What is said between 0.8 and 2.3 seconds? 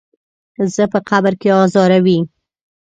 په قبر کې ازاروي.